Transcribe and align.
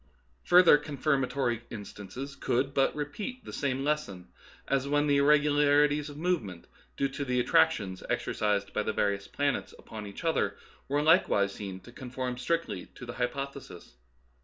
Further 0.45 0.79
confirmatory 0.79 1.61
instances 1.69 2.35
could 2.35 2.73
but 2.73 2.95
repeat 2.95 3.45
the 3.45 3.53
same 3.53 3.83
lesson, 3.83 4.29
as 4.67 4.87
when 4.87 5.05
the 5.05 5.17
irregularities 5.17 6.09
of 6.09 6.17
movement, 6.17 6.65
due 6.97 7.07
to 7.09 7.23
the 7.23 7.39
attractions 7.39 8.01
exercised 8.09 8.73
by 8.73 8.81
the 8.81 8.93
various 8.93 9.27
planets 9.27 9.75
upon 9.77 10.07
each 10.07 10.23
other, 10.23 10.57
were 10.87 11.03
likewise 11.03 11.53
seen 11.53 11.81
to 11.81 11.91
conform 11.91 12.39
strictly 12.39 12.87
to 12.95 13.05
the 13.05 13.13
hypothesis. 13.13 13.93